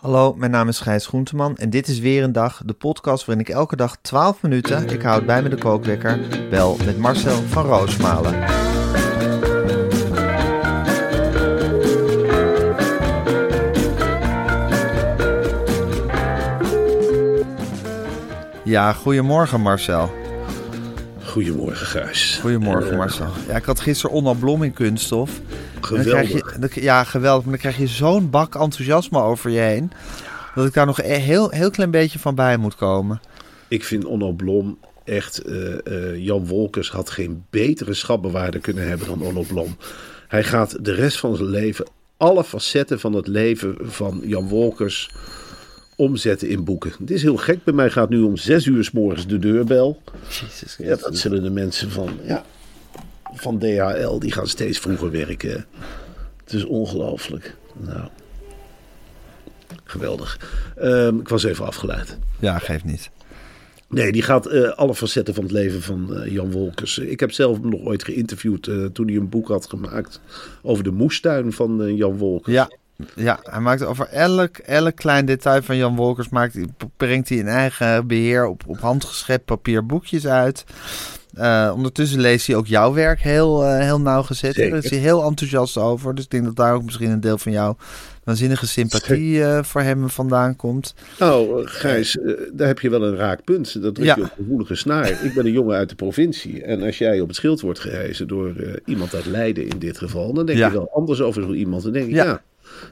[0.00, 3.46] Hallo, mijn naam is Gijs Groenteman en dit is weer een dag, de podcast waarin
[3.46, 6.18] ik elke dag 12 minuten, ik houd bij me de kookwekker,
[6.50, 8.38] bel met Marcel van Roosmalen.
[18.64, 20.19] Ja, goedemorgen Marcel.
[21.30, 22.38] Goedemorgen, Gijs.
[22.40, 23.26] Goedemorgen Eh, Marcel.
[23.48, 25.40] Ja, ik had gisteren Onno Blom in Kunststof.
[25.80, 26.12] Geweldig.
[26.12, 27.42] krijg je, dan- ja, geweldig.
[27.42, 29.90] Maar dan krijg je zo'n bak enthousiasme over je heen.
[30.54, 33.20] Dat ik daar nog een heel, heel klein beetje van bij moet komen.
[33.68, 35.38] Ik vind Onno Blom echt...
[35.38, 39.76] eh, eh, Jan Wolkers had geen betere schatbewaarder kunnen hebben dan Onno Blom.
[40.28, 41.86] Hij gaat de rest van zijn leven...
[42.16, 45.10] alle facetten van het leven van Jan Wolkers
[46.00, 46.92] omzetten in boeken.
[46.98, 47.64] Het is heel gek.
[47.64, 50.02] Bij mij gaat nu om zes uur s morgens de deurbel.
[50.28, 52.44] Jezus Ja, dat zullen de mensen van, ja,
[53.34, 55.66] van DHL, die gaan steeds vroeger werken.
[56.44, 57.56] Het is ongelooflijk.
[57.76, 58.08] Nou,
[59.84, 60.38] geweldig.
[60.76, 62.18] Ehm, ik was even afgeleid.
[62.38, 63.10] Ja, geeft niet.
[63.88, 66.98] Nee, die gaat eh, alle facetten van het leven van eh, Jan Wolkers.
[66.98, 70.20] Ik heb zelf hem nog ooit geïnterviewd eh, toen hij een boek had gemaakt
[70.62, 72.54] over de moestuin van Jan Wolkers.
[72.56, 72.70] Ja,
[73.14, 76.28] ja, hij maakt over elk, elk klein detail van Jan Wolkers...
[76.28, 80.64] Maakt, hij- brengt hij in eigen beheer op, op handgeschept papier boekjes uit.
[81.34, 84.54] Eh, ondertussen leest hij ook jouw werk heel, eh, heel nauwgezet.
[84.54, 86.14] Daar is hij heel enthousiast over.
[86.14, 87.76] Dus ik denk dat daar ook misschien een deel van jouw
[88.24, 90.94] waanzinnige sympathie eh, voor hem vandaan komt.
[91.18, 92.18] Nou, Gijs,
[92.52, 93.82] daar heb je wel een raak punt.
[93.82, 94.14] Dat druk Ja.
[94.16, 95.24] je op een gevoelige snaar.
[95.24, 96.62] Ik ben een jongen uit de provincie.
[96.62, 100.32] En als jij op het schild wordt gehezen door iemand uit Leiden in dit geval...
[100.32, 100.66] dan denk Ja.
[100.66, 101.82] je wel anders over zo iemand.
[101.82, 102.24] Dan denk ik, Ja.
[102.24, 102.42] ja.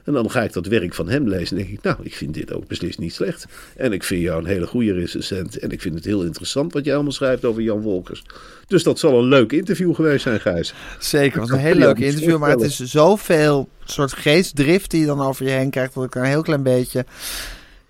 [0.03, 1.83] En dan ga ik dat werk van hem lezen en denk ik...
[1.83, 3.45] nou, ik vind dit ook beslist niet slecht.
[3.75, 5.59] En ik vind jou een hele goede recensent.
[5.59, 8.23] En ik vind het heel interessant wat jij allemaal schrijft over Jan Wolkers.
[8.67, 10.73] Dus dat zal een leuk interview geweest zijn, Gijs.
[10.99, 12.37] Zeker, het was een heel leuk interview.
[12.37, 15.93] Maar het is zoveel soort geestdrift die je dan over je heen krijgt...
[15.93, 17.05] dat ik een heel klein beetje...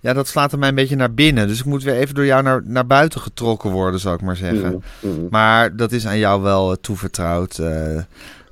[0.02, 1.48] Ja, dat slaat er mij een beetje naar binnen.
[1.48, 4.36] Dus ik moet weer even door jou naar, naar buiten getrokken worden, zou ik maar
[4.36, 4.84] zeggen.
[5.00, 5.28] Mhm.
[5.30, 7.98] Maar dat is aan jou wel eh, toevertrouwd, eh,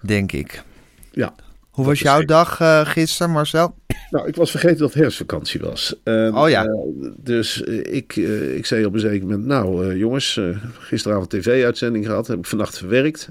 [0.02, 0.64] denk ik.
[1.12, 1.34] Ja.
[1.78, 2.28] Hoe was jouw zeker.
[2.28, 3.76] dag eh, gisteren, Marcel?
[4.10, 5.96] Nou, ik was vergeten dat het herfstvakantie was.
[6.04, 6.66] En, Oh ja.
[6.66, 6.72] eh,
[7.18, 8.16] dus eh, ik,
[8.56, 9.46] ik zei op een zeker moment...
[9.46, 10.40] Nou, jongens,
[10.80, 12.28] gisteravond tv-uitzending gehad.
[12.28, 13.30] Heb ik vannacht verwerkt.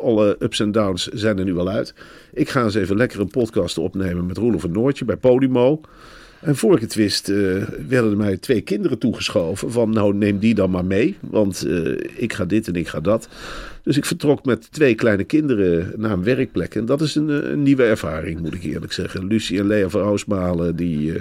[0.00, 1.94] Alle ups en downs zijn er nu al uit.
[2.32, 5.80] Ik ga eens even lekker een podcast opnemen met Roelof en Noortje bij Podimo.
[6.40, 7.36] En voor ik het wist, eh,
[7.88, 9.70] werden er mij twee kinderen toegeschoven.
[9.70, 11.16] Van nou, neem die dan maar mee.
[11.20, 13.28] Want eh, ik ga dit en ik ga dat.
[13.82, 16.74] Dus ik vertrok met twee kleine kinderen naar een werkplek.
[16.74, 19.26] En dat is een, eh, een nieuwe ervaring, moet ik eerlijk zeggen.
[19.26, 21.12] Lucie en Lea van Roosmalen, die...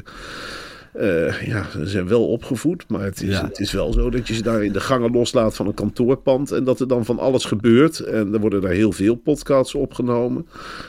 [0.98, 3.44] eh, ja, ze zijn wel opgevoed, maar het is, Ja.
[3.44, 6.52] het is wel zo dat je ze daar in de gangen loslaat van een kantoorpand
[6.52, 8.00] en dat er dan van alles gebeurt.
[8.00, 10.48] En er worden daar heel veel podcasts opgenomen.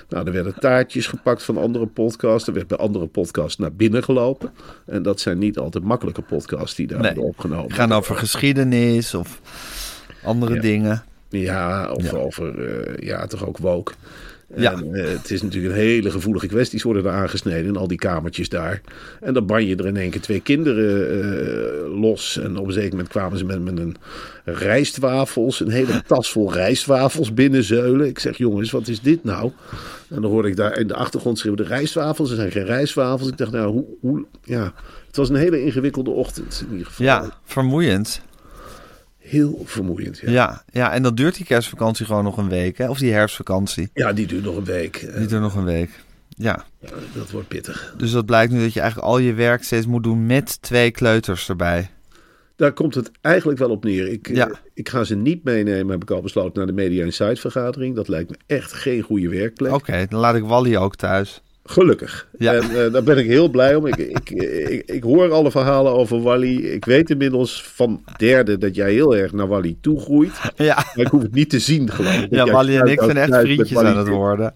[0.08, 2.48] Nou, er werden taartjes gepakt van andere podcasts.
[2.48, 4.50] Er werd bij andere podcasts naar binnen gelopen.
[4.86, 7.14] En dat zijn niet altijd makkelijke podcasts die daar Nee.
[7.14, 7.72] worden opgenomen.
[7.72, 9.40] Gaan over geschiedenis of
[10.24, 10.60] andere Ja.
[10.60, 11.04] dingen.
[11.28, 12.16] Ja, of Ja.
[12.18, 13.92] over, eh, ja, toch ook woke.
[14.54, 14.72] Ja.
[14.72, 17.98] En, eh, het is natuurlijk een hele gevoelige kwesties worden er aangesneden in al die
[17.98, 18.80] kamertjes daar.
[19.20, 22.38] En dan ban je er in één keer twee kinderen eh, los.
[22.38, 23.96] En op een zeker moment kwamen ze met, met een
[24.44, 28.06] rijstwafels, een hele tas vol rijstwafels binnenzeulen.
[28.06, 29.52] Ik zeg, jongens, wat is dit nou?
[30.08, 33.28] En dan hoorde ik daar in de achtergrond schreeuwen, de rijstwafels, er zijn geen rijstwafels.
[33.28, 34.72] Ik dacht, nou, hoe, hoe, ja,
[35.06, 37.06] het was een hele ingewikkelde ochtend in ieder geval.
[37.06, 38.22] Ja, vermoeiend.
[39.28, 40.30] Heel vermoeiend, ja.
[40.30, 40.62] Ja.
[40.72, 42.88] ja, en dan duurt die kerstvakantie gewoon nog een week, hè?
[42.88, 43.90] Of die herfstvakantie.
[43.94, 44.96] Ja, die duurt nog een week.
[44.96, 45.90] Eh, Niet er nog een week.
[46.28, 46.64] Ja,
[47.14, 47.94] dat wordt pittig.
[47.98, 50.90] dus dat blijkt nu dat je eigenlijk al je werk steeds moet doen met twee
[50.90, 51.90] kleuters erbij.
[52.56, 54.08] Daar komt het eigenlijk wel op neer.
[54.08, 54.48] Ik, Ja.
[54.48, 57.94] eh, ik ga ze niet meenemen, heb ik al besloten, naar de Media Insight vergadering.
[57.96, 59.72] Dat lijkt me echt geen goede werkplek.
[59.72, 61.42] Oké, dan laat ik Wally ook thuis.
[61.68, 62.28] Gelukkig.
[62.38, 62.52] Ja.
[62.54, 63.86] En eh, daar ben ik heel blij om.
[63.86, 66.56] Ik, ik, ik, ik hoor alle verhalen over Wally.
[66.56, 70.40] Ik weet inmiddels van derde dat jij heel erg naar Wally toegroeit.
[70.56, 72.30] Ja, Maar ik hoef het niet te zien, geloof ik.
[72.30, 74.54] Ja Wally en ik zijn echt vriendjes aan het worden.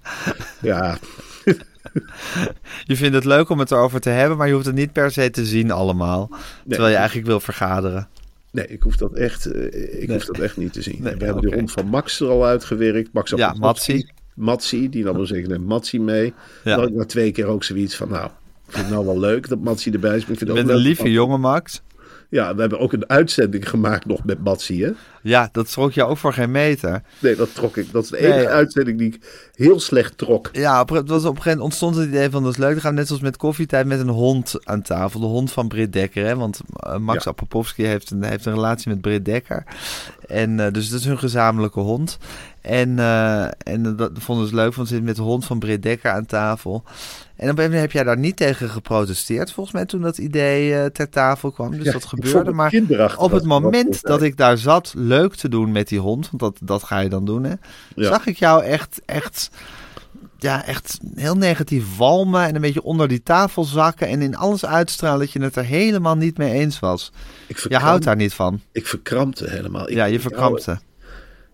[0.62, 0.98] Ja,
[2.84, 5.10] Je vindt het leuk om het erover te hebben, maar je hoeft het niet per
[5.10, 6.30] se te zien allemaal.
[6.68, 8.08] Terwijl je eigenlijk wil vergaderen.
[8.52, 10.98] nee, ik hoef dat echt, eh, ik hoef dat echt niet te zien.
[11.02, 13.12] Nee, We hebben de hond van Max er al uitgewerkt.
[13.12, 13.54] Max Ja.
[13.58, 14.06] Matsi.
[14.34, 16.24] Matsi, die nam dan zeggen, Matsi mee.
[16.64, 16.70] Ja.
[16.70, 19.18] Dan had ik na twee keer ook zoiets van, nou, ik vind het nou wel
[19.18, 20.22] leuk dat Matsi erbij is.
[20.22, 21.82] Maar ik vind Je ook een lieve jongen, Max.
[22.28, 24.90] Ja, we hebben ook een uitzending gemaakt nog met Matsi, hè?
[25.22, 27.02] Ja, dat schrok je ook voor geen meter.
[27.18, 27.92] Nee, dat trok ik.
[27.92, 28.48] Dat is de enige Nee.
[28.48, 30.48] uitzending die ik heel slecht trok.
[30.52, 32.74] Ja, op, het was op een gegeven moment ontstond het idee van dat is leuk.
[32.74, 35.20] We gaan net zoals met koffietijd met een hond aan tafel.
[35.20, 36.26] De hond van Britt Dekker.
[36.26, 36.36] Hè?
[36.36, 37.30] Want eh, Max Ja.
[37.30, 39.64] Apopowski heeft een, heeft een relatie met Britt Dekker.
[40.26, 42.18] En eh, dus dat is hun gezamenlijke hond.
[42.60, 45.82] En, eh, en dat vonden ze leuk, want ze zitten met de hond van Britt
[45.82, 46.82] Dekker aan tafel.
[47.36, 50.18] En op een gegeven moment heb jij daar niet tegen geprotesteerd, volgens mij, toen dat
[50.18, 51.70] idee ter tafel kwam.
[51.70, 52.52] Dus Ja, dat gebeurde.
[52.52, 52.72] Maar
[53.16, 56.40] op het dat moment dat ik daar zat leuk te doen met die hond, want
[56.42, 57.54] dat, dat ga je dan doen, hè,
[57.94, 58.08] Ja.
[58.08, 59.50] zag ik jou echt, echt,
[60.38, 64.64] ja, echt heel negatief walmen en een beetje onder die tafel zakken en in alles
[64.64, 67.12] uitstralen dat je het er helemaal niet mee eens was.
[67.46, 68.60] Ik Je houdt daar niet van.
[68.72, 69.88] Ik verkrampte helemaal.
[69.88, 70.78] Ik- Ja, je verkrampte.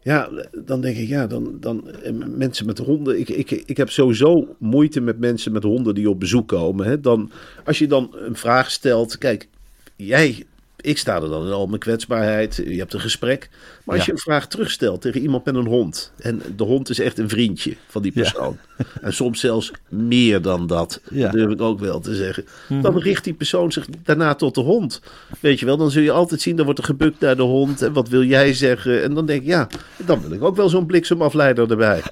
[0.03, 0.29] Ja,
[0.65, 3.19] dan denk ik, ja, dan, dan eh, mensen met honden.
[3.21, 6.87] Ik, ik, ik heb sowieso moeite met mensen met honden die op bezoek komen.
[6.87, 7.01] Hè.
[7.01, 7.31] Dan,
[7.65, 9.49] als je dan een vraag stelt, kijk,
[9.97, 10.45] jij,
[10.87, 12.57] ik sta er dan in al mijn kwetsbaarheid.
[12.67, 13.49] Je hebt een gesprek.
[13.85, 14.11] Maar als Ja.
[14.13, 16.13] je een vraag terugstelt tegen iemand met een hond.
[16.19, 18.21] En de hond is echt een vriendje van die Ja.
[18.23, 18.57] persoon.
[19.03, 21.01] En soms zelfs meer dan dat.
[21.11, 21.15] Ja.
[21.15, 21.23] Mhm.
[21.23, 22.45] Dat durf ik ook wel te zeggen.
[22.83, 25.01] Dan richt die persoon zich daarna tot de hond.
[25.41, 27.83] Weet je wel, dan zul je altijd zien, dan wordt er gebukt naar de hond.
[27.83, 29.03] En wat wil jij zeggen?
[29.03, 29.69] En dan denk ik, ja,
[30.07, 32.03] dan wil ik ook wel zo'n bliksemafleider erbij.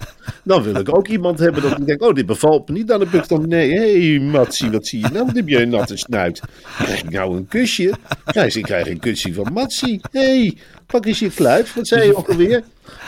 [0.45, 2.89] Dan wil ik ook iemand hebben dat ik denk, oh, dit bevalt me niet.
[2.89, 5.27] Dan heb ik dan, nee, hé, hey, Matsie, wat zie je nou?
[5.27, 6.41] Wat heb je een natte snuit?
[6.79, 7.93] Krijg ik nou een kusje?
[8.33, 10.01] Ja, ik krijg een kusje van Matsie.
[10.11, 10.57] Hé, hey,
[10.87, 11.75] pak eens je kluif.
[11.75, 12.63] Wat zei je ook alweer?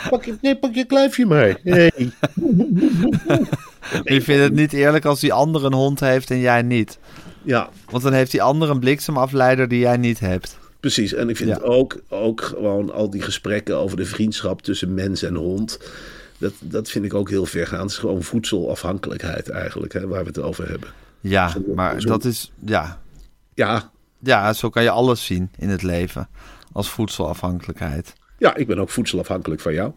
[0.09, 1.59] Pak je, nee, pak je kluifje maar.
[1.63, 1.91] Hey.
[4.03, 6.97] Je vindt het niet eerlijk als die ander een hond heeft en jij niet.
[7.43, 10.57] Ja, Want dan heeft die ander een bliksemafleider die jij niet hebt.
[10.79, 11.57] Precies, en ik vind Ja.
[11.57, 15.79] ook, ook gewoon al die gesprekken over de vriendschap tussen mens en hond.
[16.37, 17.81] Dat, dat vind ik ook heel vergaand.
[17.81, 20.89] Het is gewoon voedselafhankelijkheid eigenlijk, hè, waar we het over hebben.
[21.21, 23.01] Ja, maar dat is, ja,
[23.53, 26.29] Ja, ja, zo kan je alles zien in het leven.
[26.71, 28.13] Als voedselafhankelijkheid.
[28.37, 29.91] ja, ik ben ook voedselafhankelijk van jou.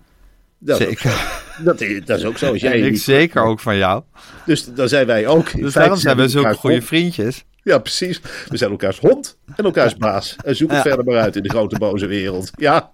[0.58, 1.10] Dat, is Zeker.
[1.10, 1.64] zo.
[1.64, 2.52] dat, is, dat is ook zo.
[2.52, 4.02] Als jij ik niet- zeker ook van jou.
[4.46, 5.56] Dus dan zijn wij ook.
[5.56, 6.86] Dus daarom zijn we zulke goede hond.
[6.88, 7.44] vriendjes.
[7.62, 8.20] Ja, precies.
[8.48, 10.36] We zijn elkaars hond en elkaars baas.
[10.44, 10.82] En zoek het Ja.
[10.82, 12.50] verder maar uit in de grote boze wereld.
[12.56, 12.90] Ja,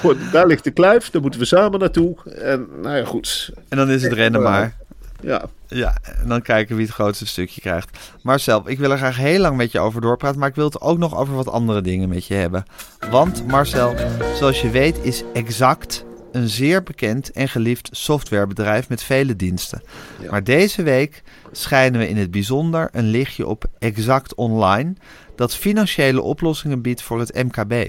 [0.00, 1.10] goed, daar ligt de kluif.
[1.10, 2.16] Daar moeten we samen naartoe.
[2.30, 3.50] En nou ja, goed.
[3.68, 4.76] En dan is het rennen maar.
[5.22, 7.98] Ja, Ja, en dan kijken wie het grootste stukje krijgt.
[8.22, 10.80] Marcel, ik wil er graag heel lang met je over doorpraten, maar ik wil het
[10.80, 12.64] ook nog over wat andere dingen met je hebben.
[13.10, 13.94] Want Marcel,
[14.34, 19.82] zoals je weet is Exact een zeer bekend en geliefd softwarebedrijf met vele diensten.
[20.30, 21.22] Maar deze week
[21.52, 24.94] schijnen we in het bijzonder een lichtje op Exact Online,
[25.36, 27.88] dat financiële oplossingen biedt voor het MKB.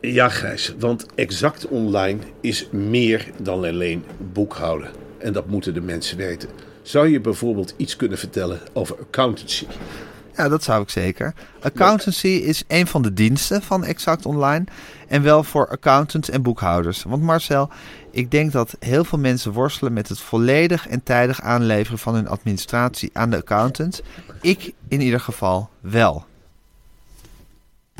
[0.00, 4.90] Ja, Gijs, want exact online is meer dan alleen boekhouden.
[5.20, 6.48] En dat moeten de mensen weten.
[6.82, 9.66] Zou je bijvoorbeeld iets kunnen vertellen over accountancy?
[10.36, 11.34] Ja, dat zou ik zeker.
[11.60, 14.64] Accountancy is een van de diensten van Exact Online.
[15.08, 17.02] En wel voor accountants en boekhouders.
[17.02, 17.70] Want Marcel,
[18.10, 22.28] ik denk dat heel veel mensen worstelen met het volledig en tijdig aanleveren van hun
[22.28, 24.02] administratie aan de accountant.
[24.40, 26.24] Ik in ieder geval wel.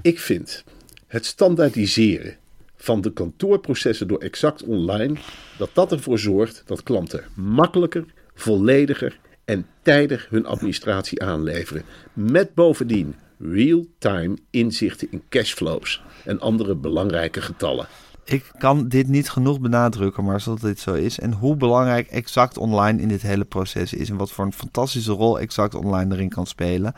[0.02, 0.64] Ik vind
[1.06, 2.36] het standaardiseren
[2.80, 5.16] van de kantoorprocessen door exact online,
[5.58, 11.82] dat dat ervoor zorgt dat klanten makkelijker, vollediger en tijdig hun administratie aanleveren.
[12.12, 17.88] Met bovendien real-time inzichten in cashflows en andere belangrijke getallen.
[18.24, 21.18] Ik kan dit niet genoeg benadrukken, maar zodat dit zo is.
[21.18, 24.10] En hoe belangrijk Exact Online in dit hele proces is.
[24.10, 26.94] En wat voor een fantastische rol Exact Online erin kan spelen.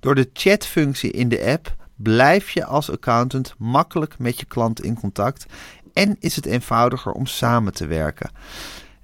[0.00, 4.94] Door de chatfunctie in de app blijf je als accountant makkelijk met je klant in
[4.94, 5.46] contact.
[5.92, 8.30] En is het eenvoudiger om samen te werken.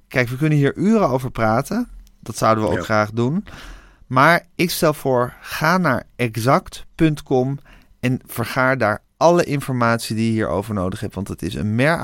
[0.08, 1.88] Kijk, we kunnen hier uren over praten.
[2.20, 2.82] Dat zouden we ook Ja.
[2.82, 3.44] graag doen.
[4.06, 7.58] Maar ik stel voor, ga naar exact.com
[8.00, 11.14] en vergaar daar alle informatie die je hierover nodig hebt.
[11.14, 11.98] Want het is een mer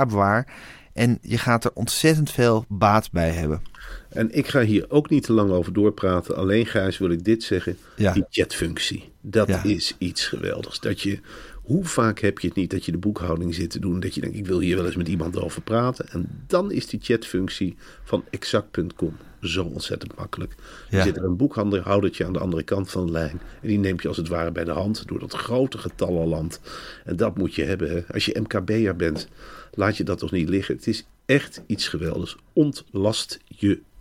[0.92, 3.62] en je gaat er ontzettend veel baat bij hebben.
[4.12, 6.36] En ik ga hier ook niet te lang over doorpraten.
[6.36, 7.76] Alleen Gijs wil ik dit zeggen.
[7.96, 8.12] Ja.
[8.12, 9.10] Die chatfunctie.
[9.20, 9.62] Dat Ja.
[9.64, 10.80] is iets geweldigs.
[10.80, 11.18] Dat je,
[11.62, 14.00] hoe vaak heb je het niet dat je de boekhouding zit te doen.
[14.00, 16.08] Dat je denkt ik wil hier wel eens met iemand over praten.
[16.08, 20.54] En dan is die chatfunctie van exact.com zo ontzettend makkelijk.
[20.90, 20.98] Ja.
[20.98, 23.40] Er zit er een boekhandelaarhoudertje aan de andere kant van de lijn.
[23.62, 26.60] En die neemt je als het ware bij de hand door dat grote getallenland.
[27.04, 27.90] En dat moet je hebben.
[27.90, 28.02] Hè.
[28.12, 29.28] Als je MKB'er bent,
[29.74, 30.76] laat je dat toch niet liggen.
[30.76, 32.36] Het is echt iets geweldigs.
[32.52, 33.38] Ontlast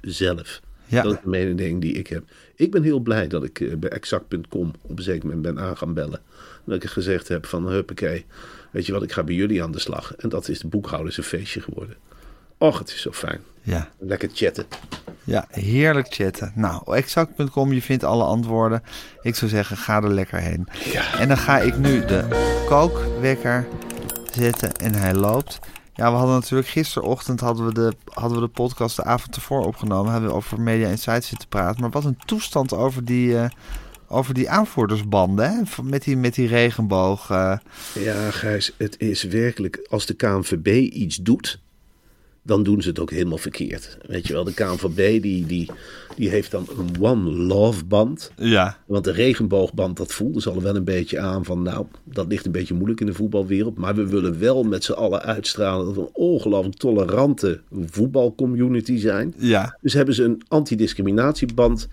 [0.02, 0.62] jezelf.
[0.86, 1.02] Ja.
[1.02, 2.24] Dat is de mening die ik heb.
[2.56, 5.78] Ik ben heel blij dat ik eh, bij exact.com op een zeker moment ben aan
[5.78, 6.22] gaan bellen.
[6.66, 8.26] Dat ik gezegd heb van huppakee,
[8.72, 10.16] weet je wat, ik ga bij jullie aan de slag.
[10.16, 11.96] En dat is de boekhouders een feestje geworden.
[12.58, 13.40] Och, het is zo fijn.
[13.62, 13.90] Ja.
[14.00, 14.66] Lekker chatten.
[15.24, 16.52] Ja, heerlijk chatten.
[16.56, 18.84] Nou, exact.com, je vindt alle antwoorden.
[19.22, 20.68] Ik zou zeggen, ga er lekker heen.
[21.20, 22.26] En dan ga ik nu de
[22.68, 23.68] kookwekker
[24.34, 25.60] zetten en hij loopt.
[25.94, 29.66] Ja, we hadden natuurlijk gisterochtend hadden we de, hadden we de podcast de avond ervoor
[29.66, 30.12] opgenomen.
[30.12, 31.82] Hadden we over Media Insights zitten praten.
[31.82, 33.50] Maar wat een toestand over die, eh,
[34.08, 35.84] over die aanvoerdersbanden, hè?
[35.84, 37.28] Met die, met die regenboog.
[37.94, 41.60] Ja, Gijs, het is werkelijk, als de KNVB iets doet,
[42.44, 43.98] dan doen ze het ook helemaal verkeerd.
[44.08, 45.70] Weet je wel, de KNVB die, die,
[46.16, 48.32] die heeft dan een One Love band.
[48.38, 52.28] Ja, Want de regenboogband, dat voelde ze al wel een beetje aan van, nou, dat
[52.28, 53.78] ligt een beetje moeilijk in de voetbalwereld.
[53.78, 59.34] Maar we willen wel met z'n allen uitstralen dat we een ongelooflijk tolerante voetbalcommunity zijn.
[59.38, 61.88] ja, Dus hebben ze een antidiscriminatieband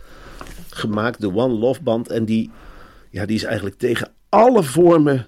[0.71, 2.09] gemaakt, de One Love band.
[2.09, 2.51] En die,
[3.11, 5.27] ja, die is eigenlijk tegen alle vormen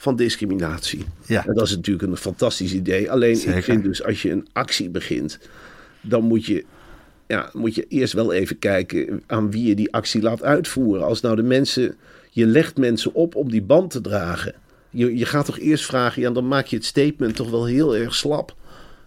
[0.00, 1.04] van discriminatie.
[1.26, 1.46] Ja.
[1.46, 3.10] En dat is natuurlijk een fantastisch idee.
[3.10, 3.56] Alleen Zeker.
[3.56, 5.38] ik vind dus als je een actie begint,
[6.00, 6.64] dan moet je,
[7.26, 11.04] ja, moet je eerst wel even kijken aan wie je die actie laat uitvoeren.
[11.04, 11.96] Als nou de mensen,
[12.30, 14.54] je legt mensen op om die band te dragen.
[14.90, 17.96] Je, je gaat toch eerst vragen, ja, dan maak je het statement toch wel heel
[17.96, 18.54] erg slap.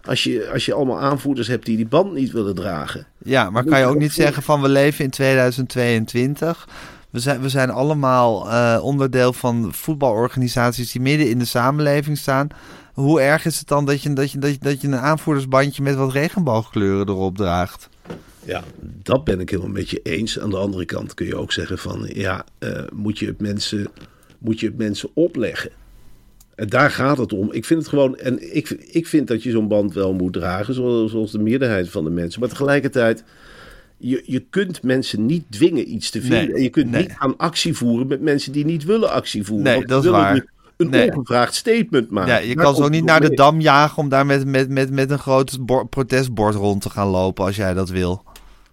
[0.04, 3.06] Als je, als je allemaal aanvoerders hebt die die band niet willen dragen.
[3.18, 6.68] ja, maar kan je ook niet zeggen van we leven in 2022.
[7.14, 12.48] We zijn, we zijn allemaal eh, onderdeel van voetbalorganisaties die midden in de samenleving staan.
[12.92, 15.82] Hoe erg is het dan dat je, dat je, dat je, dat je een aanvoerdersbandje
[15.82, 17.88] met wat regenboogkleuren erop draagt?
[18.44, 20.40] Ja, dat ben ik helemaal met je eens.
[20.40, 23.88] Aan de andere kant kun je ook zeggen van ja, eh, moet, je het mensen,
[24.38, 25.70] moet je het mensen opleggen.
[26.54, 27.52] En daar gaat het om.
[27.52, 30.74] Ik vind het gewoon, en ik, ik vind dat je zo'n band wel moet dragen,
[30.74, 32.40] zoals, zoals de meerderheid van de mensen.
[32.40, 33.24] Maar tegelijkertijd,
[34.08, 36.46] je, je kunt mensen niet dwingen iets te vinden.
[36.46, 37.02] Nee, en je kunt nee.
[37.02, 39.64] niet aan actie voeren met mensen die niet willen actie voeren.
[39.64, 40.34] Nee, dat is waar.
[40.34, 40.44] nu
[40.76, 41.12] Een Nee.
[41.12, 42.32] ongevraagd statement maken.
[42.32, 44.90] Ja, je Daar kan komt niet naar de dam jagen om daar met, met, met,
[44.90, 48.22] met een groot bor- protestbord rond te gaan lopen als jij dat wil.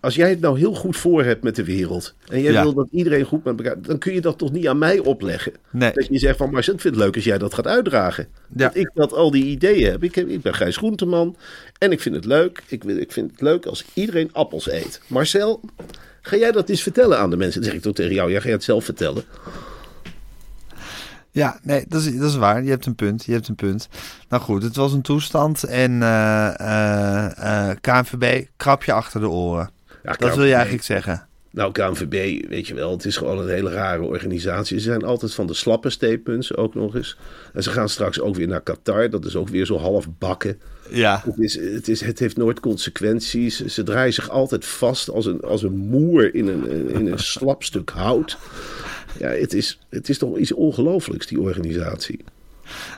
[0.02, 2.16] Als jij het nou heel goed voor hebt met de wereld.
[2.28, 2.62] en jij Ja.
[2.62, 3.82] wil dat iedereen goed met elkaar.
[3.82, 5.52] dan kun je dat toch niet aan mij opleggen.
[5.72, 5.92] Nee.
[5.94, 8.28] Dat je zegt van Marcel, ik vind het leuk als jij dat gaat uitdragen.
[8.34, 8.66] Ja.
[8.66, 10.04] Dat ik dat al die ideeën heb.
[10.04, 10.28] Ik, heb.
[10.28, 11.36] ik ben Gijs Groenteman.
[11.78, 12.64] En ik vind het leuk.
[12.68, 15.02] Ik, ik vind het leuk als iedereen appels eet.
[15.08, 15.62] Marcel,
[16.22, 17.62] ga jij dat eens vertellen aan de mensen?
[17.62, 19.24] Dan zeg ik toch tegen jou, jij gaat het zelf vertellen.
[21.32, 22.64] Ja, nee, dat is, dat is waar.
[22.64, 23.26] Je hebt een punt.
[23.26, 23.88] Je hebt een punt.
[24.30, 25.64] Nou goed, het was een toestand.
[25.64, 29.70] En eh eh eh, KNVB, krapje achter de oren.
[30.04, 31.26] Ja, Dat wil je eigenlijk zeggen.
[31.54, 34.78] Nou, KNVB, weet je wel, het is gewoon een hele rare organisatie.
[34.78, 37.18] Ze zijn altijd van de slappe statements ook nog eens.
[37.54, 39.10] En ze gaan straks ook weer naar Qatar.
[39.10, 40.60] Dat is ook weer zo half bakken.
[40.90, 41.22] Ja.
[41.26, 43.66] Het, is, het, is, het heeft nooit consequenties.
[43.66, 47.64] Ze draaien zich altijd vast als een, als een moer in een, in een slap
[47.64, 48.38] stuk hout.
[49.20, 52.20] Ja, het is, het is toch iets ongelooflijks, die organisatie.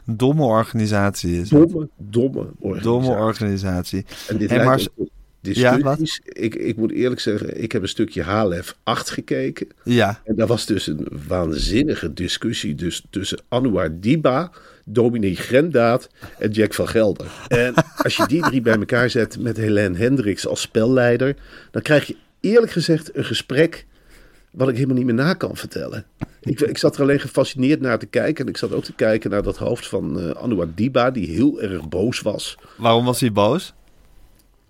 [0.05, 1.50] Domme organisatie is.
[1.50, 2.81] Domme, domme organisatie.
[2.83, 4.05] Domme organisatie.
[4.27, 5.07] En dit Hey, lijkt maar-
[5.52, 6.20] Ja, wat?
[6.24, 9.68] ik, ik moet eerlijk zeggen, ik heb een stukje HLF 8 gekeken.
[9.84, 14.52] Ja, En daar was dus een waanzinnige discussie dus tussen Anouar Diba,
[14.86, 16.10] Dominique Grendaat
[16.40, 17.28] en Jack van Gelder.
[17.48, 17.74] En
[18.04, 21.36] als je die drie bij elkaar zet met Helene Hendricks als spelleider,
[21.72, 23.86] dan krijg je eerlijk gezegd een gesprek
[24.52, 26.06] wat ik helemaal niet meer na kan vertellen.
[26.42, 28.46] Ik, ik zat er alleen gefascineerd naar te kijken.
[28.46, 31.62] En ik zat ook te kijken naar dat hoofd van eh Anouar Diba, die heel
[31.62, 33.74] erg boos was waarom was hij boos?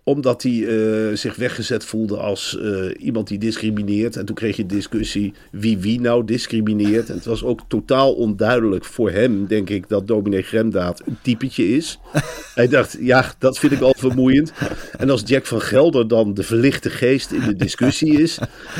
[0.05, 4.15] Omdat hij eh, zich weggezet voelde als eh, iemand die discrimineert.
[4.15, 7.09] En toen kreeg je discussie wie wie nou discrimineert.
[7.09, 11.75] En het was ook totaal onduidelijk voor hem, denk ik, dat dominee Gremdaad een typetje
[11.75, 11.99] is.
[12.55, 14.53] Hij dacht, ja, dat vind ik al vermoeiend.
[14.97, 18.39] En als Jack van Gelder dan de verlichte geest in de discussie is,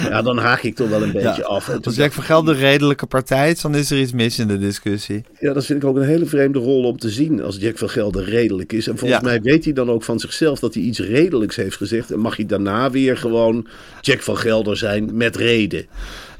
[0.10, 1.48] ja, dan haak ik toch wel een beetje Ja.
[1.48, 1.70] af.
[1.84, 5.24] Als Jack van Gelder redelijke partij is, dan is er iets mis in de discussie.
[5.39, 7.89] Ja, dat vind ik ook een hele vreemde rol om te zien als Jack van
[7.89, 8.88] Gelder redelijk is.
[8.88, 9.27] En volgens Ja.
[9.27, 12.12] mij weet hij dan ook van zichzelf dat hij iets redelijks heeft gezegd.
[12.12, 13.67] En mag hij daarna weer gewoon
[14.01, 15.86] Jack van Gelder zijn met reden.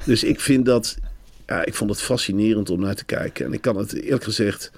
[0.04, 0.96] Dus ik vind dat,
[1.46, 3.46] ja, ik vond het fascinerend om naar te kijken.
[3.46, 4.70] En ik kan het eerlijk gezegd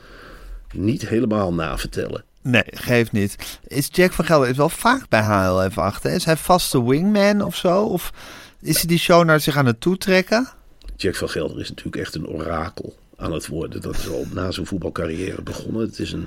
[0.73, 2.25] niet helemaal navertellen.
[2.43, 3.59] Nee, geeft niet.
[3.67, 6.13] Is Jack van Gelder is wel vaak bij HLF achter.
[6.13, 7.83] Is hij vaste wingman of zo?
[7.83, 8.13] Of
[8.61, 10.49] is hij die show naar zich aan het toetrekken?
[10.97, 13.81] Jack van Gelder is natuurlijk echt een orakel aan het worden.
[13.81, 15.83] Dat is al na zijn voetbalcarrière begonnen.
[15.83, 16.27] Het is een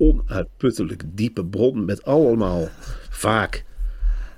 [0.00, 2.68] onuitputtelijk diepe bron met allemaal
[3.10, 3.64] vaak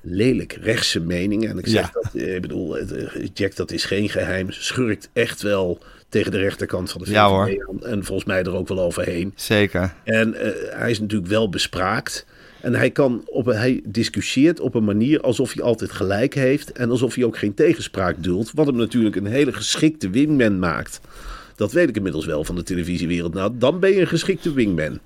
[0.00, 1.50] lelijk rechtse meningen.
[1.50, 1.90] En ik zeg Ja.
[2.02, 4.50] dat, eh, ik bedoel, eh, Jack, dat is geen geheim.
[4.50, 5.78] Schurkt echt wel
[6.08, 7.66] tegen de rechterkant van de VVD Ja, hoor.
[7.68, 7.84] aan.
[7.86, 9.32] En volgens mij er ook wel overheen.
[9.36, 9.94] Zeker.
[10.04, 12.26] En eh, hij is natuurlijk wel bespraakt.
[12.60, 16.72] En hij, kan op, hij discussieert op een manier alsof hij altijd gelijk heeft.
[16.72, 18.50] En alsof hij ook geen tegenspraak duldt.
[18.54, 21.00] Wat hem natuurlijk een hele geschikte wingman maakt.
[21.56, 23.34] Dat weet ik inmiddels wel van de televisiewereld.
[23.34, 24.98] Nou, dan ben je een geschikte wingman.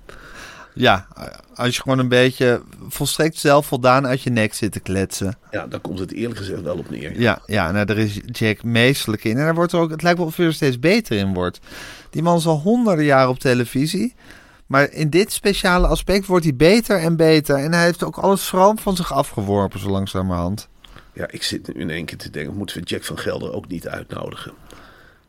[0.77, 1.07] Ja,
[1.55, 5.37] als je gewoon een beetje volstrekt zelfvoldaan uit je nek zit te kletsen.
[5.51, 7.19] Ja, daar komt het eerlijk gezegd wel op neer.
[7.19, 9.37] Ja, ja nou, daar is Jack meestelijk in.
[9.37, 11.59] En daar wordt er ook, het lijkt wel of hij er steeds beter in wordt.
[12.09, 14.15] Die man is al honderden jaren op televisie.
[14.65, 17.55] Maar in dit speciale aspect wordt hij beter en beter.
[17.55, 20.67] En hij heeft ook alles schroom van zich afgeworpen, zo langzamerhand.
[21.13, 23.67] Ja, ik zit nu in één keer te denken, moeten we Jack van Gelder ook
[23.67, 24.53] niet uitnodigen?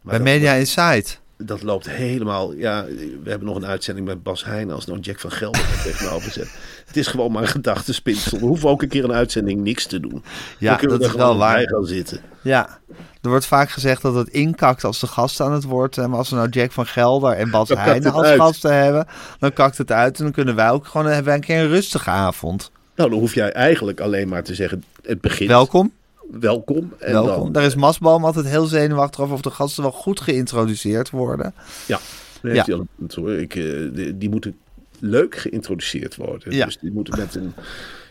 [0.03, 1.21] Maar Bij Media Insight.
[1.39, 2.55] Dat loopt helemaal...
[2.55, 2.85] Ja,
[3.23, 6.31] we hebben nog een uitzending met Bas Heijn als nou Jack van Gelder er tegenover
[6.33, 6.49] zet.
[6.87, 8.39] Het is gewoon maar een gedachtespinsel.
[8.39, 10.23] We hoeven ook een keer een uitzending niks te doen.
[10.59, 11.69] Ja, Dan kunnen we dat er is wel gewoon bij waar.
[11.69, 12.21] gaan zitten.
[12.43, 12.79] Ja,
[13.23, 16.09] er wordt vaak gezegd dat het inkakt als de gasten aan het woord zijn.
[16.11, 18.41] Maar als we nou Jack van Gelder en Bas het als uit.
[18.41, 19.07] gasten hebben,
[19.39, 20.19] dan kakt het uit.
[20.19, 22.71] En dan kunnen wij ook gewoon hebben een keer een rustige avond.
[22.97, 25.49] Nou, dan hoef jij eigenlijk alleen maar te zeggen, het begint.
[25.51, 25.93] Welkom.
[26.31, 26.93] Welkom.
[26.99, 27.43] En Welkom.
[27.43, 31.55] Dan, Daar is Masboom altijd heel zenuwachtig over of de gasten wel goed geïntroduceerd worden.
[31.87, 31.99] Ja,
[32.43, 33.33] hij al een punt, hoor.
[33.33, 34.57] Ik, eh, die, die moeten
[34.99, 36.55] leuk geïntroduceerd worden.
[36.55, 36.65] Ja.
[36.65, 37.53] Dus die moeten met een,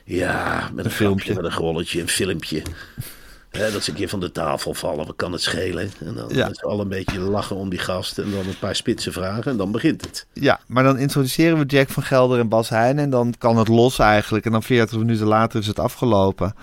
[0.06, 1.26] ja, met een, filmpje.
[1.26, 2.62] filmpje, met een rolletje, een filmpje.
[3.50, 5.90] Hè, dat ze een keer van de tafel vallen, wat kan het schelen?
[6.06, 6.50] En dan Ja.
[6.54, 9.58] z'n allen een beetje lachen om die gast en dan een paar spitse vragen en
[9.58, 10.26] dan begint het.
[10.34, 13.04] Ja, maar dan introduceren we Jack van Gelder en Bas Heijnen.
[13.04, 14.46] En dan kan het los eigenlijk.
[14.46, 16.56] En dan 40 minuten later is het afgelopen.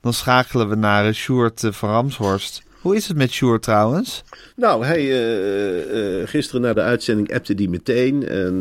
[0.00, 2.62] Dan schakelen we naar eh, Sjoerd eh, van Ramshorst.
[2.80, 4.22] Hoe is het met Sjoerd trouwens?
[4.56, 8.28] Nou, hij eh, gisteren na de uitzending appte die meteen.
[8.28, 8.56] En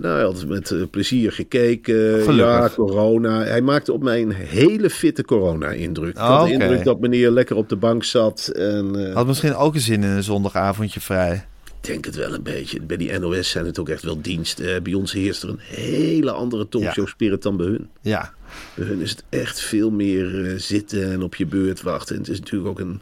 [0.00, 2.22] nou, hij had met plezier gekeken.
[2.22, 2.36] Gelukkig.
[2.36, 3.42] Ja, corona.
[3.42, 6.16] Hij maakte op mij een hele fitte corona-indruk.
[6.16, 8.46] Ik Oh, de indruk dat meneer lekker op de bank zat.
[8.48, 11.44] En Had misschien ook een zin in een zondagavondje vrij.
[11.84, 12.80] Ik denk het wel een beetje.
[12.82, 14.82] Bij die NOS zijn het ook echt wel diensten.
[14.82, 17.88] bij ons heerst er een hele andere talkshow-spirit dan bij hun.
[18.00, 18.32] Ja,
[18.74, 22.14] Bij hun is het echt veel meer eh, zitten en op je beurt wachten.
[22.14, 23.00] En het is natuurlijk ook een...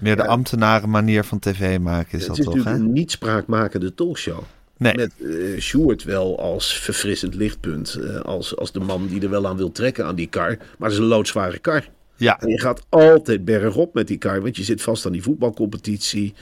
[0.00, 2.84] meer de ambtenaren manier van tv maken is Het dat is toch, natuurlijk hè?
[2.88, 4.42] een niet spraakmakende talkshow.
[4.76, 7.94] Nee, Met eh Sjoerd wel als verfrissend lichtpunt.
[7.94, 10.56] eh, als, als de man die er wel aan wil trekken aan die kar.
[10.78, 11.88] Maar het is een loodzware kar.
[12.16, 12.40] ja.
[12.40, 14.42] En je gaat altijd bergop met die kar.
[14.42, 16.34] Want je zit vast aan die voetbalcompetitie.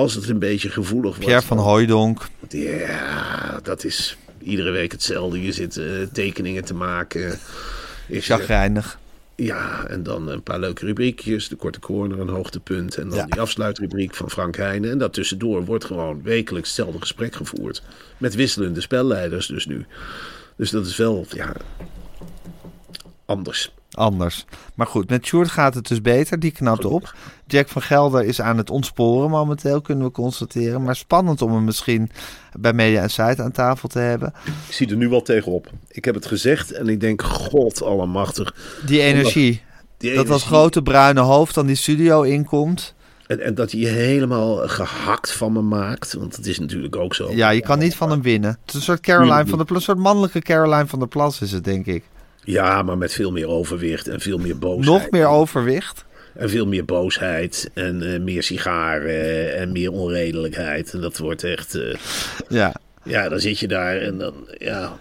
[0.00, 1.24] Als het een beetje gevoelig wordt.
[1.24, 2.26] Pierre van Hooijdonk.
[2.48, 5.42] Ja, dat is iedere week hetzelfde.
[5.42, 7.38] Je zit eh, tekeningen te maken.
[8.08, 8.98] Zeg, Chagrijnig.
[9.34, 11.48] ja, en dan een paar leuke rubriekjes.
[11.48, 12.96] De korte corner, een hoogtepunt.
[12.96, 13.24] En dan Ja.
[13.24, 14.90] die afsluitrubriek van Frank Heijnen.
[14.90, 17.82] En daartussendoor wordt gewoon wekelijks hetzelfde gesprek gevoerd.
[18.18, 19.86] Met wisselende spelleiders dus nu.
[20.56, 21.52] Dus dat is wel, ja,
[23.24, 23.72] anders.
[23.90, 24.44] Anders.
[24.74, 26.38] Maar goed, met Sjoerd gaat het dus beter.
[26.38, 27.14] Die knapt op.
[27.46, 30.82] Jack van Gelder is aan het ontsporen momenteel, kunnen we constateren.
[30.82, 32.10] Maar spannend om hem misschien
[32.58, 34.34] bij Media Insight aan tafel te hebben.
[34.68, 35.70] Ik zie er nu wel tegenop.
[35.88, 38.54] Ik heb het gezegd en ik denk, god allemachtig.
[38.86, 39.62] Die energie.
[39.96, 42.94] Die Dat als grote bruine hoofd dan die studio inkomt.
[43.26, 46.14] En, en dat hij helemaal gehakt van me maakt.
[46.14, 47.32] Want het is natuurlijk ook zo.
[47.32, 48.50] Ja, je kan niet van hem winnen.
[48.50, 49.78] Het is een soort Caroline van der Plas.
[49.78, 52.04] Een soort mannelijke Caroline van der Plas is het, denk ik.
[52.44, 54.86] Ja, maar met veel meer overwicht en veel meer boosheid.
[55.02, 56.04] Nog meer overwicht.
[56.34, 60.92] En veel meer boosheid en eh, meer sigaren en meer onredelijkheid.
[60.92, 61.74] En dat wordt echt...
[61.74, 61.94] eh,
[62.48, 62.74] Ja.
[63.04, 64.34] ja, dan zit je daar en dan...
[64.58, 64.96] Ja,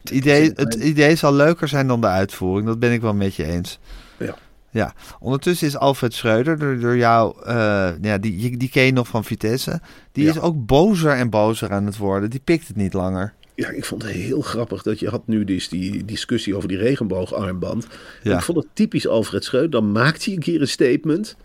[0.00, 2.66] Het idee, het idee zal leuker zijn dan de uitvoering.
[2.66, 3.78] Dat ben ik wel met je eens.
[4.18, 4.34] ja.
[4.70, 9.08] Ja, ondertussen is Alfred Schreuder door, door jou, eh, ja, die, die ken je nog
[9.08, 9.80] van Vitesse.
[10.12, 10.30] Die Ja.
[10.30, 12.30] is ook bozer en bozer aan het worden.
[12.30, 13.32] Die pikt het niet langer.
[13.56, 16.78] Ja, ik vond het heel grappig dat je had nu dus die discussie over die
[16.78, 17.86] regenboogarmband.
[18.22, 18.36] Ja.
[18.36, 19.72] Ik vond het typisch Alfred Scheut.
[19.72, 21.36] Dan maakt hij een keer een statement.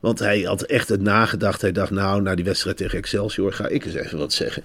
[0.00, 1.60] Want hij had echt het nagedacht.
[1.60, 4.62] Hij dacht, nou, na die wedstrijd tegen Excelsior ga ik eens even wat zeggen.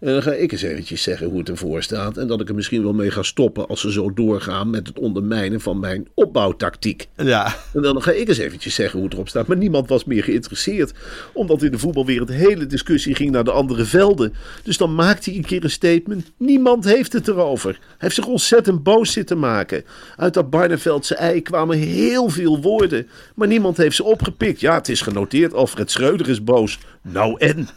[0.00, 2.16] En dan ga ik eens eventjes zeggen hoe het ervoor staat.
[2.16, 4.98] En dat ik er misschien wel mee ga stoppen als ze zo doorgaan met het
[4.98, 7.08] ondermijnen van mijn opbouwtactiek.
[7.16, 9.46] Ja, En dan ga ik eens eventjes zeggen hoe het erop staat.
[9.46, 10.92] Maar niemand was meer geïnteresseerd.
[11.32, 14.34] Omdat in de voetbalwereld de hele discussie ging naar de andere velden.
[14.62, 16.32] Dus dan maakt hij een keer een statement.
[16.36, 17.70] Niemand heeft het erover.
[17.70, 19.84] Hij heeft zich ontzettend boos zitten maken.
[20.16, 23.08] Uit dat Barneveldse ei kwamen heel veel woorden.
[23.34, 24.60] Maar niemand heeft ze opgepikt.
[24.60, 25.54] Ja, het is genoteerd.
[25.54, 26.78] Alfred Schreuder is boos.
[27.02, 27.68] Nou en?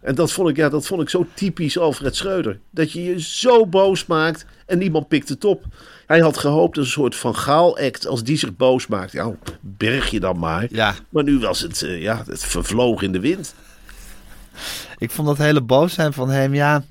[0.00, 2.58] En dat vond ik, ja, dat vond ik zo typisch Alfred Schreuder.
[2.70, 5.64] Dat je je zo boos maakt en niemand pikt het op.
[6.06, 9.12] Hij had gehoopt een soort van Gaal-act als die zich boos maakt.
[9.12, 10.66] Ja, berg je dan maar.
[10.70, 10.94] Ja.
[11.08, 13.54] Maar nu was het, eh, ja, het vervloog in de wind.
[14.98, 16.84] ik vond dat hele boos zijn van hem, ja,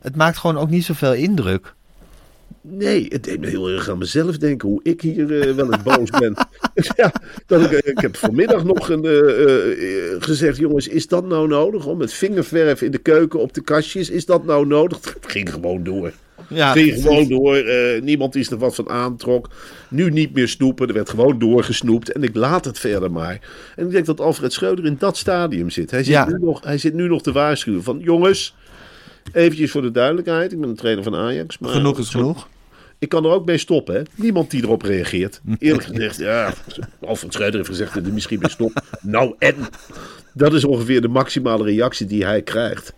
[0.00, 1.74] het maakt gewoon ook niet zoveel indruk.
[2.68, 4.68] Nee, het deed me heel erg aan mezelf denken.
[4.68, 6.34] Hoe ik hier eh, wel eens boos ben.
[6.96, 7.12] ja,
[7.46, 11.86] dat ik, eh, ik heb vanmiddag nog een, eh, gezegd: jongens, is dat nou nodig?
[11.86, 14.98] Om met vingerverf in de keuken op de kastjes, is dat nou nodig?
[15.20, 16.12] Het ging gewoon door.
[16.48, 17.64] Ja, Het ging gewoon door.
[18.02, 19.48] niemand die er wat van aantrok.
[19.88, 20.88] Nu niet meer snoepen.
[20.88, 22.12] Er werd gewoon doorgesnoept.
[22.12, 23.40] En ik laat het verder maar.
[23.76, 25.90] En ik denk dat Alfred Schreuder in dat stadium zit.
[25.90, 26.26] Hij zit, Ja.
[26.28, 28.54] nu, nog, hij zit nu nog te waarschuwen van jongens.
[29.32, 30.52] Eventjes voor de duidelijkheid.
[30.52, 31.58] Ik ben een trainer van Ajax.
[31.58, 32.48] Maar genoeg is genoeg.
[33.04, 33.94] Ik kan er ook mee stoppen.
[33.94, 34.02] Hè?
[34.14, 35.40] Niemand die erop reageert.
[35.58, 36.54] Eerlijk gezegd, ja.
[37.00, 38.80] Alfred Schreuder heeft gezegd dat hij misschien mee stopt.
[39.00, 39.54] Nou en?
[40.32, 42.92] Dat is ongeveer de maximale reactie die hij krijgt.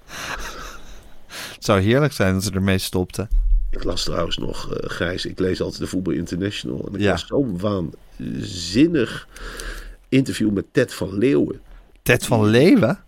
[1.55, 3.29] Het zou heerlijk zijn als ze ermee stopten.
[3.71, 6.87] Ik las trouwens nog, Gijs, ik lees altijd de Voetbal International.
[6.89, 7.17] En ik Ja.
[7.17, 9.29] zo'n waanzinnig
[10.09, 11.61] interview met Ted van Leeuwen.
[12.03, 12.99] Ted van Leeuwen,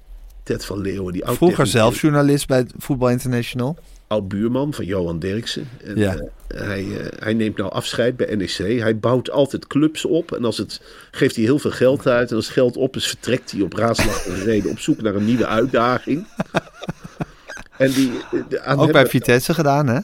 [0.42, 3.76] Ted van Leeuwen, die oud vroeger zelf journalist bij het Voetbal International.
[4.09, 5.68] Oud buurman van Johan Derksen.
[5.85, 6.14] En, Ja.
[6.49, 8.81] eh, hij, eh, hij neemt nou afscheid bij NEC.
[8.81, 10.33] Hij bouwt altijd clubs op.
[10.33, 12.31] En als het geeft hij heel veel geld uit.
[12.31, 15.25] En als het geld op is, vertrekt hij op raadslachtige reden op zoek naar een
[15.25, 16.27] nieuwe uitdaging.
[17.79, 18.11] En die,
[18.62, 19.99] aan Ook hem- bij Vitesse gedaan, hè?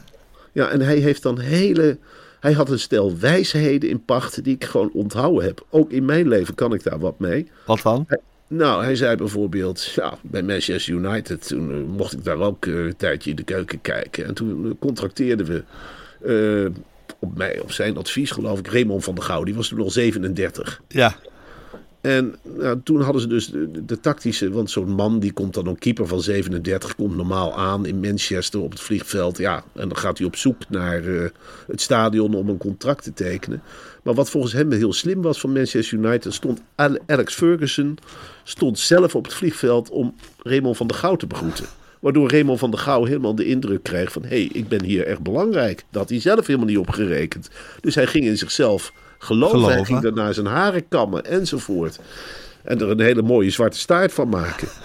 [0.51, 1.97] Ja, en hij heeft dan hele.
[2.39, 5.65] Hij had een stel wijsheden in pacht die ik gewoon onthouden heb.
[5.69, 7.49] Ook in mijn leven kan ik daar wat mee.
[7.65, 8.07] Wat dan?
[8.47, 12.73] Nou, hij zei bijvoorbeeld, ja, bij Manchester United, toen eh, mocht ik daar ook eh,
[12.73, 14.25] een tijdje in de keuken kijken.
[14.25, 16.71] En toen eh, contracteerden we,
[17.19, 19.43] op, mij, op zijn advies geloof ik, Raymond van der Gouw.
[19.43, 20.81] Die was toen al 37.
[20.87, 21.15] Ja,
[22.05, 23.51] En nou, toen hadden ze dus
[23.85, 27.85] de, tactische, want zo'n man die komt dan een keeper van 37, komt normaal aan
[27.85, 29.37] in Manchester op het vliegveld.
[29.37, 31.29] Ja, en dan gaat hij op zoek naar eh,
[31.67, 33.61] het stadion om een contract te tekenen.
[34.03, 37.97] Maar wat volgens hem heel slim was van Manchester United, stond Al- Alex Ferguson
[38.43, 41.65] stond zelf op het vliegveld om Raymond van der Gouw te begroeten.
[41.99, 44.21] Waardoor Raymond van der Gouw helemaal de indruk kreeg van...
[44.21, 45.83] hé, hey, ik ben hier echt belangrijk.
[45.89, 47.49] Dat had hij zelf helemaal niet op gerekend.
[47.81, 49.59] Dus hij ging in zichzelf geloven.
[49.59, 49.85] Hij Geloven.
[49.85, 51.99] ging daarna zijn haren kammen enzovoort.
[52.63, 54.67] En er een hele mooie zwarte staart van maken.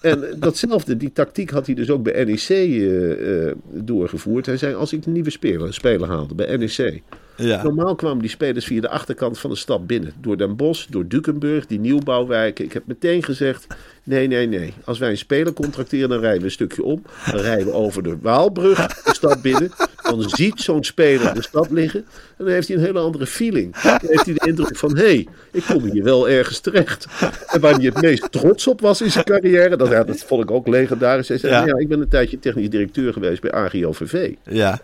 [0.00, 4.46] En datzelfde, die tactiek had hij dus ook bij NEC eh, eh, doorgevoerd.
[4.46, 7.02] Hij zei, als ik een nieuwe speler, speler haalde bij NEC...
[7.36, 7.62] ja.
[7.62, 10.12] Normaal kwamen die spelers via de achterkant van de stad binnen.
[10.20, 12.64] Door Den Bosch, door Dukenburg, die nieuwbouwwijken.
[12.64, 13.66] Ik heb meteen gezegd,
[14.04, 14.74] nee, nee, nee.
[14.84, 17.02] Als wij een speler contracteren, dan rijden we een stukje om.
[17.30, 19.70] Dan rijden we over de Waalbrug de stad binnen.
[20.02, 22.00] Dan ziet zo'n speler de stad liggen.
[22.36, 23.76] En dan heeft hij een hele andere feeling.
[23.80, 27.06] Dan heeft hij de indruk van, hé, hey, ik kom hier wel ergens terecht.
[27.46, 30.42] En waar hij het meest trots op was in zijn carrière, dat, ja, dat vond
[30.42, 31.28] ik ook legendarisch.
[31.28, 31.66] Hij zei, Ja.
[31.66, 31.78] ja.
[31.78, 34.34] ik ben een tijdje technisch directeur geweest bij AGOVV.
[34.44, 34.80] Ja,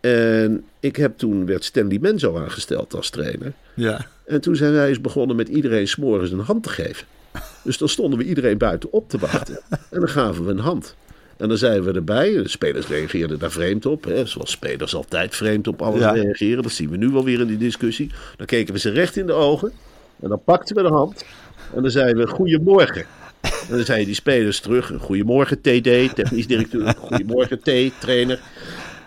[0.00, 3.52] En ik heb toen werd Stanley Menzo aangesteld als trainer.
[3.74, 4.06] ja.
[4.26, 7.06] En toen zijn wij eens begonnen met iedereen s'morgens een hand te geven.
[7.64, 9.60] Dus dan stonden we iedereen buiten op te wachten.
[9.70, 10.94] En dan gaven we een hand.
[11.36, 14.04] En dan zeiden we erbij, de spelers reageerden daar vreemd op.
[14.04, 16.10] Hè, zoals spelers altijd vreemd op alles Ja.
[16.10, 16.62] reageren.
[16.62, 18.10] Dat zien we nu wel weer in die discussie.
[18.36, 19.72] Dan keken we ze recht in de ogen.
[20.20, 21.24] En dan pakten we de hand.
[21.74, 23.04] En dan zeiden we goedemorgen.
[23.40, 24.92] En dan zeiden die spelers terug.
[24.98, 26.94] Goedemorgen TD, technisch directeur.
[27.08, 28.40] Goedemorgen T, trainer.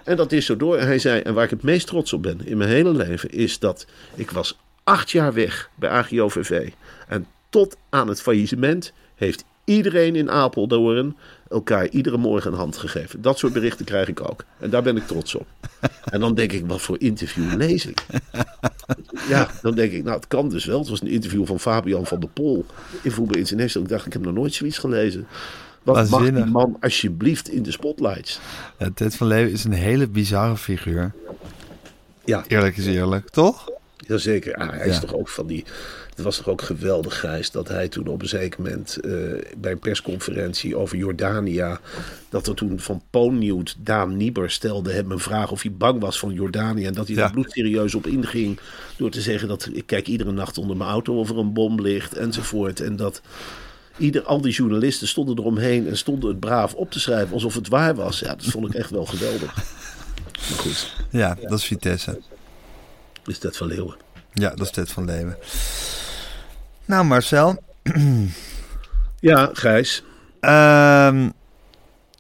[0.03, 0.77] En dat is zo door.
[0.77, 3.29] En hij zei, en waar ik het meest trots op ben in mijn hele leven,
[3.29, 3.85] is dat
[4.15, 6.69] ik was acht jaar weg bij AGOVV.
[7.07, 11.17] En tot aan het faillissement heeft iedereen in Apeldoorn
[11.49, 13.21] elkaar iedere morgen een hand gegeven.
[13.21, 14.45] Dat soort berichten krijg ik ook.
[14.59, 15.47] En daar ben ik trots op.
[16.03, 18.05] En dan denk ik, wat voor interview lees ik?
[19.29, 20.79] Ja, dan denk ik, nou het kan dus wel.
[20.79, 22.65] Het was een interview van Fabian van der Pol
[23.01, 23.87] in Voetbal International.
[23.87, 25.27] Ik dacht, ik heb nog nooit zoiets gelezen.
[25.83, 26.43] Wat mag Waanzinnig.
[26.43, 28.39] die man alsjeblieft in de spotlights?
[28.79, 31.11] ja Ted van Leeuwen is een hele bizarre figuur.
[32.25, 33.69] Ja, Eerlijk is eerlijk, toch?
[33.97, 34.55] Jazeker.
[34.55, 34.99] Ah, hij is Ja.
[35.01, 35.65] toch ook van die.
[36.09, 39.11] Het was toch ook geweldig, Gijs, dat hij toen op een zeker moment eh,
[39.57, 41.77] bij een persconferentie over Jordanië.
[42.29, 46.19] dat er toen van Poonnieuwt Daan Nieber stelde hem een vraag of hij bang was
[46.19, 46.85] van Jordanië.
[46.85, 47.23] En dat hij Ja.
[47.25, 48.59] er bloedserieus op inging.
[48.97, 51.81] door te zeggen dat ik kijk iedere nacht onder mijn auto of er een bom
[51.81, 52.79] ligt enzovoort.
[52.79, 53.21] En dat.
[54.01, 57.67] Ieder, al die journalisten stonden eromheen en stonden het braaf op te schrijven alsof het
[57.67, 58.19] waar was.
[58.19, 59.55] Ja, dat vond ik echt wel geweldig.
[60.49, 62.21] Maar goed, Ja, dat is Vitesse.
[63.25, 63.95] is dat van Leeuwen.
[64.33, 65.37] Ja, dat is Ted van Leeuwen.
[66.85, 67.63] Nou Marcel,
[69.19, 70.03] Ja, Gijs.
[70.39, 71.29] ehm,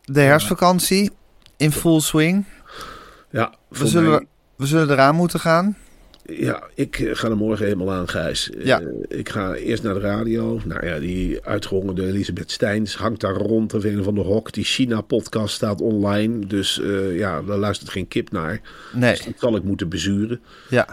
[0.03, 1.11] de herfstvakantie
[1.57, 2.45] in full swing.
[3.31, 5.77] Ja, We zullen, mij- we zullen eraan moeten gaan.
[6.25, 8.49] Ja, ik eh, ga er morgen helemaal aan, Gijs.
[8.57, 8.81] Ja.
[8.81, 10.59] Eh, ik ga eerst naar de radio.
[10.65, 14.53] Nou ja, die uitgehongerde Elisabeth Steins hangt daar rond of een van de hok.
[14.53, 16.45] Die China-podcast staat online.
[16.47, 18.61] Dus eh, ja, daar luistert geen kip naar.
[18.93, 20.41] Nee, Dus dat zal ik moeten bezuren.
[20.69, 20.87] ja.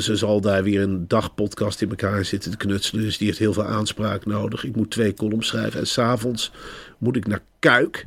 [0.00, 3.04] Ze zal daar weer een dagpodcast in elkaar zitten te knutselen.
[3.04, 4.64] Dus die heeft heel veel aanspraak nodig.
[4.64, 5.80] Ik moet twee columns schrijven.
[5.80, 6.52] En s'avonds
[6.98, 8.06] moet ik naar Kuik.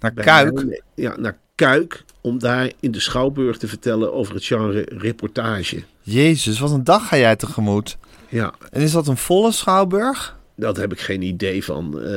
[0.00, 0.82] Naar Kuik.
[0.94, 5.82] Ja, naar Kuik om daar in de Schouwburg te vertellen over het genre reportage.
[6.10, 7.98] Jezus, wat een dag ga jij tegemoet.
[8.28, 10.38] Ja, En is dat een volle schouwburg?
[10.56, 12.00] Daar heb ik geen idee van.
[12.00, 12.10] Eh,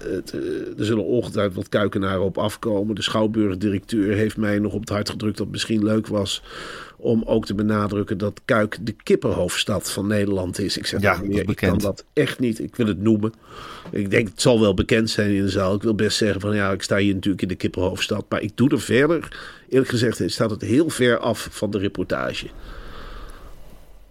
[0.00, 2.94] het, eh, er zullen ongetwijfeld wat kuikenaren op afkomen.
[2.94, 6.42] De schouwburgdirecteur heeft mij nog op het hart gedrukt dat het misschien leuk was
[6.96, 10.78] om ook te benadrukken dat Kuik de kippenhoofdstad van Nederland is.
[10.78, 12.58] Ik zeg, Ja, dat is meneer, ik kan dat echt niet.
[12.60, 13.32] Ik wil het noemen.
[13.90, 15.74] Ik denk, het zal wel bekend zijn in de zaal.
[15.74, 18.24] Ik wil best zeggen van ja, ik sta hier natuurlijk in de kippenhoofdstad.
[18.28, 19.38] Maar ik doe er verder.
[19.68, 22.46] Eerlijk gezegd staat het heel ver af van de reportage.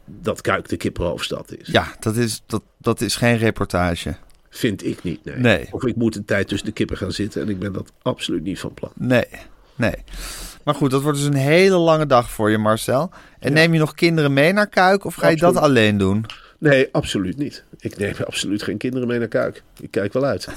[0.06, 1.68] Dat Kuik de kippenhoofdstad is.
[1.68, 4.16] Ja, dat is, dat, dat is geen reportage.
[4.50, 5.38] Vind ik niet, nee.
[5.38, 5.68] Nee.
[5.72, 8.44] Of ik moet een tijd tussen de kippen gaan zitten en ik ben dat absoluut
[8.44, 8.92] niet van plan.
[8.96, 9.28] Nee,
[9.76, 9.96] nee.
[10.64, 13.12] Maar goed, dat wordt dus een hele lange dag voor je, Marcel.
[13.40, 16.26] En neem je nog kinderen mee naar Kuik of ga je dat alleen doen?
[16.58, 17.64] Nee, absoluut niet.
[17.80, 19.64] Ik neem absoluut geen kinderen mee naar Kuik.
[19.80, 20.48] Ik kijk wel uit.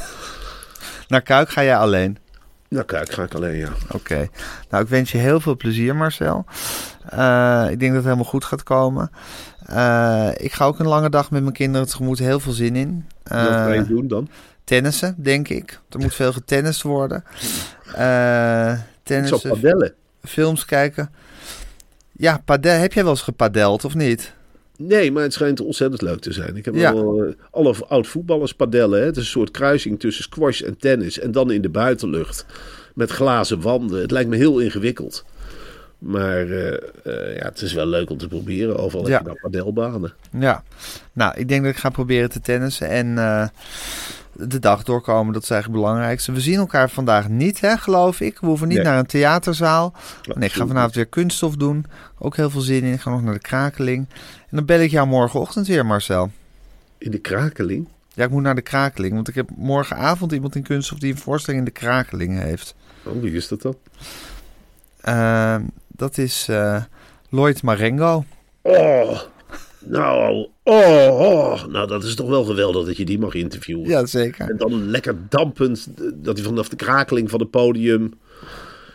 [1.09, 2.19] Naar Kuik ga jij alleen.
[2.69, 3.69] Naar Kuik ga ik alleen, ja.
[3.93, 4.29] Oké.
[4.71, 6.45] Nou, ik wens je heel veel plezier, Marcel.
[7.09, 9.11] Eh, ik denk dat het helemaal goed gaat komen.
[9.67, 12.19] Eh, ik ga ook een lange dag met mijn kinderen tegemoet.
[12.19, 13.07] Heel veel zin in.
[13.23, 14.29] Wat ga je Eh, doen dan?
[14.65, 15.81] tennissen, denk ik.
[15.91, 17.25] Er moet veel getennist worden.
[19.03, 19.95] Tennissen, padellen.
[20.25, 21.11] films kijken.
[22.13, 22.81] Ja, padel.
[22.81, 24.33] Heb jij wel eens gepadeld of niet?
[24.79, 26.57] Nee, maar het schijnt ontzettend leuk te zijn.
[26.57, 26.95] Ik heb Ja.
[26.95, 28.99] wel eh, alle oud voetballers padellen.
[29.01, 29.05] Hè.
[29.05, 31.19] Het is een soort kruising tussen squash en tennis.
[31.19, 32.47] En dan in de buitenlucht.
[32.95, 34.01] Met glazen wanden.
[34.01, 35.25] Het lijkt me heel ingewikkeld.
[35.99, 38.79] Maar eh, eh, ja, het is wel leuk om te proberen.
[38.79, 39.19] Overal heb Ja.
[39.19, 40.13] je nou padelbanen.
[40.39, 40.63] Ja,
[41.13, 43.47] nou, ik denk dat ik ga proberen te tennissen en eh,
[44.33, 45.33] de dag doorkomen.
[45.33, 46.33] Dat is eigenlijk het belangrijkste.
[46.33, 48.39] We zien elkaar vandaag niet, hè, geloof ik.
[48.41, 48.87] We hoeven niet Nee.
[48.87, 49.95] naar een theaterzaal.
[50.35, 51.87] Nee, ik ga vanavond weer kunststof doen.
[52.19, 52.93] Ook heel veel zin in.
[52.93, 54.07] Ik ga nog naar de krakeling.
[54.49, 56.31] En dan bel ik jou morgenochtend weer, Marcel.
[56.99, 57.89] In de krakeling.
[58.15, 59.15] Ja, ik moet naar de krakeling.
[59.15, 62.75] Want ik heb morgenavond iemand in kunststof die een voorstelling in de krakeling heeft.
[63.05, 63.77] Oh, wie is dat dan?
[65.97, 66.83] Dat is eh,
[67.31, 68.25] Lloyd Marengo.
[68.63, 69.21] Oh,
[69.79, 73.89] nou, oh, oh, nou, dat is toch wel geweldig dat je die mag interviewen.
[73.89, 74.51] Ja, zeker.
[74.51, 78.13] En dan lekker dampend, eh, dat hij vanaf de krakeling van het podium...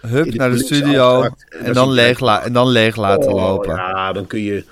[0.01, 1.21] Hup, de naar de studio.
[1.21, 3.75] En En dan leeg en dan leeg laten Oh, lopen.
[3.75, 4.63] Ja, dan kun, je,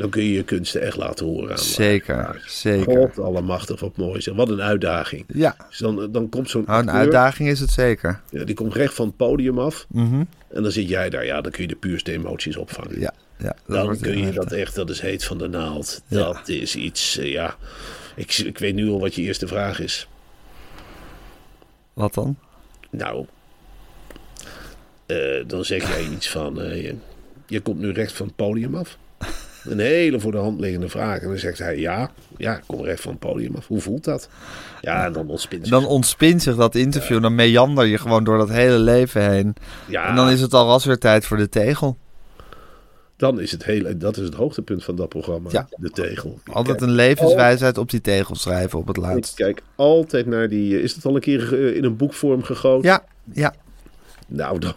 [0.00, 1.50] dan kun je je kunsten echt laten horen.
[1.50, 2.96] Aan Zeker, zeker.
[2.96, 4.34] God allemachtig, wat mooi zeg.
[4.34, 5.24] Wat een uitdaging.
[5.26, 8.20] Ja, Dus dan, dan komt zo'n nou, een uitdaging is het zeker.
[8.30, 9.86] ja, die komt recht van het podium af.
[9.88, 10.24] Mhm.
[10.48, 11.24] En dan zit jij daar.
[11.24, 13.00] Ja, dan kun je de puurste emoties opvangen.
[13.00, 16.02] Ja, ja Dan kun je dat echt, dat is heet van de naald.
[16.06, 16.18] Ja.
[16.18, 17.56] Dat is iets, eh, ja.
[18.16, 20.08] Ik, ik weet nu al wat je eerste vraag is.
[21.92, 22.36] Wat dan?
[22.90, 23.26] Nou,
[25.06, 26.94] eh, dan zeg jij iets van, eh, je,
[27.46, 28.98] je komt nu recht van het podium af.
[29.64, 31.20] Een hele voor de hand liggende vraag.
[31.20, 33.66] En dan zegt hij, ja, ja, ik kom recht van het podium af.
[33.66, 34.28] Hoe voelt dat?
[34.80, 35.70] Ja, en dan ontspint zich.
[35.80, 37.22] Dan ontspint zich dat interview.
[37.22, 39.54] Dan meander je gewoon door dat hele leven heen.
[39.88, 41.96] Ja, En dan is het alras weer tijd voor de tegel.
[43.16, 45.48] dan is het hele, dat is het hoogtepunt van dat programma.
[45.52, 45.68] Ja.
[45.76, 46.38] De tegel.
[46.44, 49.34] Ik Altijd kijk een levenswijsheid op die tegel schrijven op het Ik laatst.
[49.34, 50.76] kijk altijd naar die.
[50.76, 52.88] eh, Is het al een keer eh, in een boekvorm gegoten?
[52.90, 53.54] Ja, ja.
[54.26, 54.74] Nou, dan.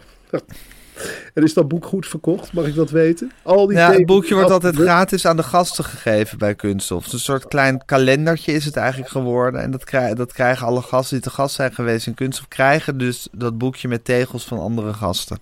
[1.34, 2.52] En is dat boek goed verkocht?
[2.52, 3.32] Mag ik dat weten?
[3.42, 6.98] Al die ja het boekje wordt altijd gratis aan de gasten gegeven bij Kunststof.
[6.98, 9.60] Het is een soort klein kalendertje is het eigenlijk geworden.
[9.60, 12.48] En dat, krijgen dat krijgen alle gasten die te gast zijn geweest in Kunststof...
[12.48, 15.38] krijgen dus dat boekje met tegels van andere gasten.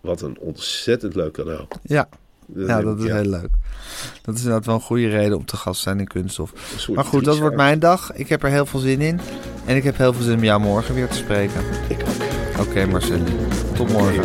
[0.00, 1.66] Wat een ontzettend leuk cadeau.
[1.82, 2.08] Ja,
[2.46, 3.50] Dat ja dat ik, is heel leuk.
[4.22, 6.52] Dat is inderdaad wel een goede reden om te gast te zijn in Kunststof.
[6.94, 8.12] Maar goed, dat wordt mijn dag.
[8.12, 9.20] Ik heb er heel veel zin in.
[9.66, 11.60] En ik heb heel veel zin om jou morgen weer te spreken.
[11.88, 12.66] Ik ook.
[12.66, 13.20] Oké, Marcel.
[13.74, 14.24] Tot morgen.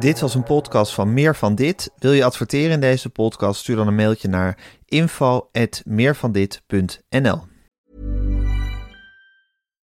[0.00, 1.90] Dit was een podcast van Meer van Dit.
[1.98, 3.60] Wil je adverteren in deze podcast?
[3.60, 7.42] Stuur dan een mailtje naar info@meervandit.nl.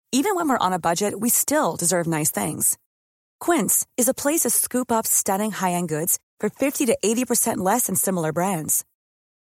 [0.09, 2.77] Even when we're on a budget, we still deserve nice things.
[3.45, 7.85] Quince is a place to scoop up stunning high-end goods for 50 to 80% less
[7.85, 8.85] than similar brands.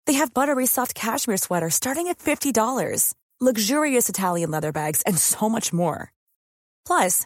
[0.03, 5.49] They have buttery soft cashmere sweaters starting at $50, luxurious Italian leather bags, and so
[5.49, 6.11] much more.
[6.85, 7.25] Plus,